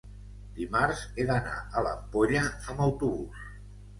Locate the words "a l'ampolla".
1.59-2.45